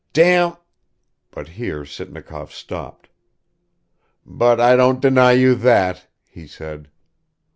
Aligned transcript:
"Damn...," 0.13 0.57
but 1.29 1.47
here 1.47 1.85
Sitnikov 1.85 2.51
stopped. 2.51 3.09
"But 4.25 4.59
I 4.59 4.75
don't 4.75 4.99
deny 4.99 5.33
you 5.33 5.53
that," 5.53 6.07
he 6.27 6.47
said. 6.47 6.89